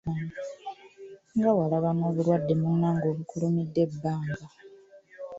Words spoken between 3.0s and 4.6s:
obukulumidde ebbanga.